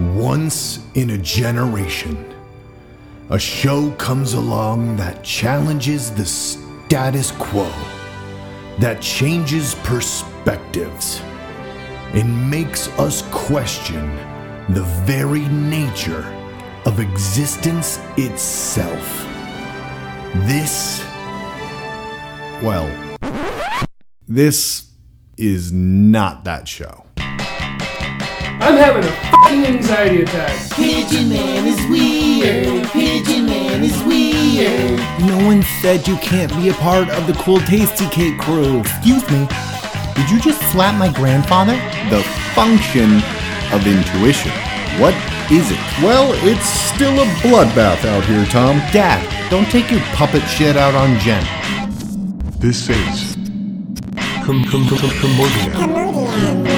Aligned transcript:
Once 0.00 0.80
in 0.94 1.10
a 1.10 1.18
generation, 1.18 2.34
a 3.28 3.38
show 3.38 3.90
comes 3.98 4.32
along 4.32 4.96
that 4.96 5.22
challenges 5.22 6.10
the 6.10 6.24
status 6.24 7.32
quo, 7.32 7.70
that 8.78 9.02
changes 9.02 9.74
perspectives, 9.82 11.20
and 12.14 12.50
makes 12.50 12.88
us 12.98 13.20
question 13.30 14.16
the 14.70 14.84
very 15.04 15.46
nature 15.48 16.24
of 16.86 16.98
existence 16.98 18.00
itself. 18.16 19.26
This, 20.46 21.04
well, 22.62 22.88
this 24.26 24.92
is 25.36 25.70
not 25.72 26.44
that 26.44 26.66
show. 26.66 27.04
I'm 28.62 28.76
having 28.76 29.02
a 29.04 29.12
fucking 29.30 29.64
anxiety 29.64 30.22
attack. 30.22 30.70
Pigeon 30.72 31.30
Man 31.30 31.66
is 31.66 31.80
weird. 31.88 32.86
Pigeon 32.90 33.46
Man 33.46 33.82
is 33.82 34.02
weird. 34.02 34.98
No 35.26 35.44
one 35.46 35.62
said 35.80 36.06
you 36.06 36.16
can't 36.18 36.54
be 36.56 36.68
a 36.68 36.74
part 36.74 37.08
of 37.10 37.26
the 37.26 37.32
cool 37.42 37.58
tasty 37.60 38.06
cake 38.08 38.38
crew. 38.38 38.80
Excuse 38.80 39.28
me, 39.30 39.48
did 40.14 40.30
you 40.30 40.38
just 40.40 40.60
slap 40.72 40.94
my 40.98 41.10
grandfather? 41.12 41.72
The 42.10 42.22
function 42.54 43.16
of 43.72 43.86
intuition. 43.86 44.52
What 45.00 45.14
is 45.50 45.70
it? 45.70 45.78
Well, 46.02 46.30
it's 46.46 46.66
still 46.66 47.18
a 47.18 47.24
bloodbath 47.40 48.04
out 48.04 48.24
here, 48.24 48.44
Tom. 48.46 48.76
Dad, 48.92 49.20
don't 49.50 49.66
take 49.70 49.90
your 49.90 50.00
puppet 50.14 50.42
shit 50.42 50.76
out 50.76 50.94
on 50.94 51.18
Jen. 51.20 51.42
This 52.58 52.88
is 52.90 53.34
Com- 54.44 54.64
Com- 54.64 54.86
Com- 54.88 54.98
Komodia. 55.20 56.69